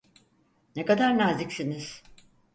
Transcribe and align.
Ne 0.75 0.85
kadar 0.85 1.17
naziksiniz. 1.17 2.01